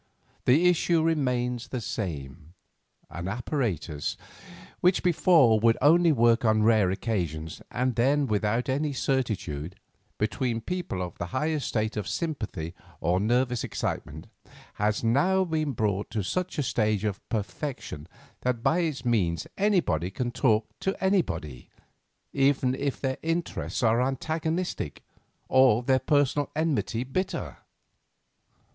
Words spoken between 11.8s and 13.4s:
of sympathy or